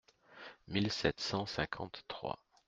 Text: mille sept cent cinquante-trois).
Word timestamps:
mille 0.67 0.89
sept 0.91 1.19
cent 1.19 1.45
cinquante-trois). 1.45 2.39